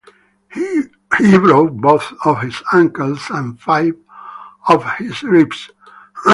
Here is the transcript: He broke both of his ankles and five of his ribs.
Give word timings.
He 0.51 0.81
broke 1.37 1.73
both 1.73 2.11
of 2.25 2.41
his 2.41 2.63
ankles 2.73 3.21
and 3.29 3.61
five 3.61 3.93
of 4.67 4.83
his 4.97 5.21
ribs. 5.21 5.69